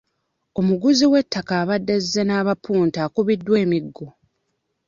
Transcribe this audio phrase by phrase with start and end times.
[0.59, 4.07] Omuguzi w'ettaka abadde azze n'abapunta akubiddwa emiggo.